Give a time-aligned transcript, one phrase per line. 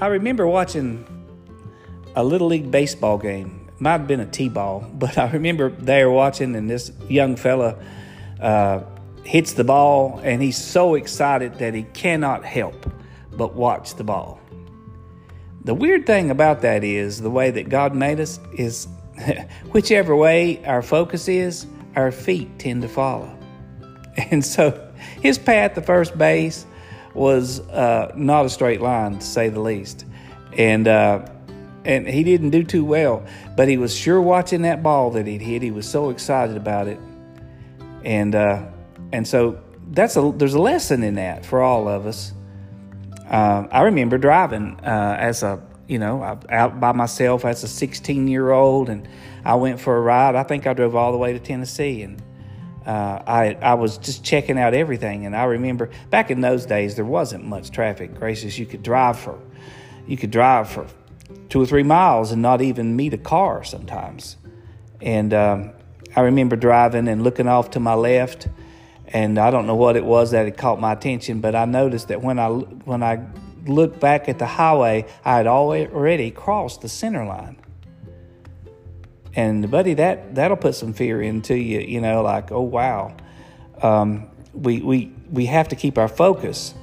[0.00, 1.04] I remember watching
[2.14, 3.68] a little league baseball game.
[3.80, 7.76] Might have been a t-ball, but I remember there watching, and this young fella
[8.40, 8.82] uh,
[9.24, 12.90] hits the ball, and he's so excited that he cannot help
[13.32, 14.40] but watch the ball.
[15.64, 18.86] The weird thing about that is the way that God made us is
[19.72, 23.34] whichever way our focus is, our feet tend to follow.
[24.30, 24.92] And so
[25.22, 26.66] his path to first base
[27.18, 30.04] was uh, not a straight line, to say the least.
[30.56, 31.26] And uh,
[31.84, 33.24] and he didn't do too well,
[33.56, 35.62] but he was sure watching that ball that he'd hit.
[35.62, 37.00] He was so excited about it,
[38.04, 38.66] and uh,
[39.12, 39.58] and so
[39.90, 42.32] that's a there's a lesson in that for all of us.
[43.26, 48.28] Uh, I remember driving uh, as a you know out by myself as a 16
[48.28, 49.08] year old, and
[49.44, 50.34] I went for a ride.
[50.34, 52.22] I think I drove all the way to Tennessee, and
[52.88, 55.26] uh, I I was just checking out everything.
[55.26, 58.14] And I remember back in those days there wasn't much traffic.
[58.14, 59.38] Gracious, you could drive for
[60.08, 60.86] you could drive for
[61.50, 64.36] two or three miles and not even meet a car sometimes.
[65.02, 65.72] And um,
[66.16, 68.48] I remember driving and looking off to my left,
[69.06, 72.08] and I don't know what it was that had caught my attention, but I noticed
[72.08, 73.26] that when I when I
[73.66, 77.58] looked back at the highway, I had already crossed the center line.
[79.38, 81.78] And buddy, that that'll put some fear into you.
[81.78, 83.16] You know, like oh wow,
[83.80, 86.74] um, we we we have to keep our focus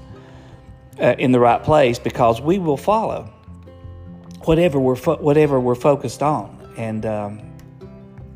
[0.98, 3.30] uh, in the right place because we will follow
[4.46, 6.74] whatever we're fo- whatever we're focused on.
[6.78, 7.42] And um,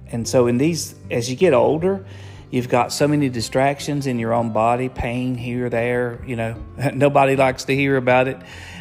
[0.07, 2.05] and so in these, as you get older,
[2.51, 6.21] you've got so many distractions in your own body, pain here, there.
[6.27, 8.37] You know, nobody likes to hear about it,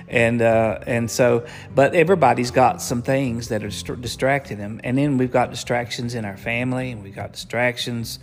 [0.09, 4.81] and uh, and so, but everybody's got some things that are dist- distracting them.
[4.85, 8.19] And then we've got distractions in our family, and we've got distractions.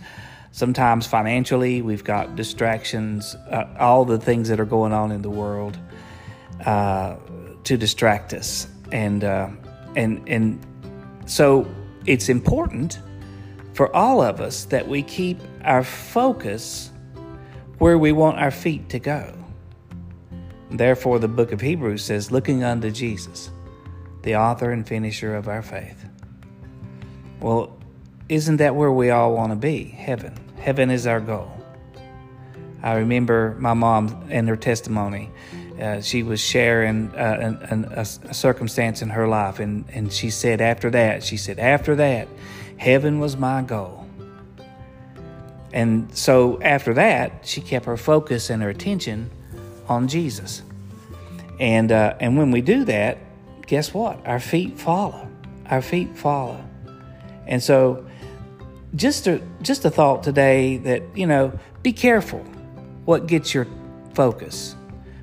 [0.52, 5.30] Sometimes financially, we've got distractions, uh, all the things that are going on in the
[5.30, 5.78] world
[6.64, 7.16] uh,
[7.64, 9.48] to distract us and uh,
[9.94, 10.60] and and
[11.26, 11.66] so
[12.06, 13.00] it's important
[13.74, 16.90] for all of us that we keep our focus
[17.78, 19.32] where we want our feet to go.
[20.70, 23.50] Therefore, the book of Hebrews says, looking unto Jesus,
[24.22, 26.04] the author and finisher of our faith.
[27.40, 27.76] Well,
[28.28, 29.84] isn't that where we all want to be?
[29.84, 30.36] Heaven.
[30.58, 31.52] Heaven is our goal.
[32.82, 35.30] I remember my mom and her testimony
[35.80, 40.10] uh, she was sharing uh, an, an, a, a, circumstance in her life, and, and
[40.10, 42.28] she said, after that, she said, after that,
[42.78, 44.06] heaven was my goal.
[45.72, 49.30] And so after that, she kept her focus and her attention
[49.88, 50.62] on Jesus.
[51.58, 53.18] And, uh, and when we do that,
[53.66, 54.26] guess what?
[54.26, 55.28] Our feet follow.
[55.66, 56.62] Our feet follow.
[57.46, 58.06] And so
[58.94, 62.40] just a, just a thought today that, you know, be careful
[63.04, 63.66] what gets your
[64.14, 64.74] focus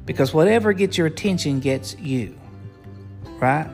[0.05, 2.37] because whatever gets your attention gets you.
[3.39, 3.67] Right?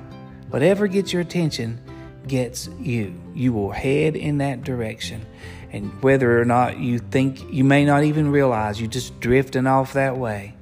[0.50, 1.80] Whatever gets your attention
[2.28, 3.20] gets you.
[3.34, 5.26] You will head in that direction.
[5.72, 9.94] And whether or not you think, you may not even realize you're just drifting off
[9.94, 10.56] that way.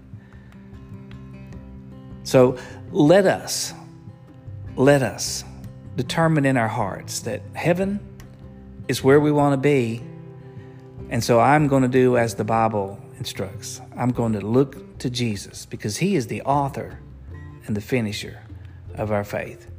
[2.27, 2.57] So
[2.91, 3.73] let us,
[4.75, 5.45] let us
[5.95, 8.01] determine in our hearts that heaven
[8.89, 10.03] is where we want to be.
[11.09, 13.79] And so I'm going to do as the Bible instructs.
[13.95, 16.99] I'm going to look to Jesus because He is the author
[17.65, 18.41] and the finisher
[18.95, 19.71] of our faith.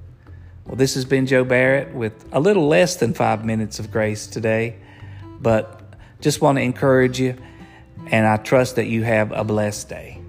[0.65, 4.27] Well, this has been Joe Barrett with a little less than five minutes of grace
[4.27, 4.77] today,
[5.39, 5.83] but
[6.23, 7.37] just want to encourage you,
[8.07, 10.23] and I trust that you have a blessed day.